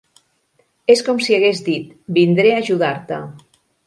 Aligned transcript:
És 0.93 1.03
com 1.09 1.19
si 1.25 1.35
hagués 1.37 1.61
dit, 1.67 1.91
"Vindré 2.17 2.55
a 2.55 2.63
ajudar-te". 2.63 3.21